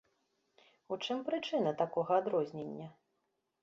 У 0.95 0.99
чым 1.05 1.17
прычына 1.29 1.77
такога 1.85 2.11
адрознення? 2.25 2.87